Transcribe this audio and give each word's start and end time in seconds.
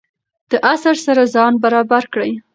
د 0.51 0.53
عصر 0.71 0.95
سره 1.05 1.23
ځان 1.35 1.53
برابر 1.63 2.03
کړئ. 2.13 2.31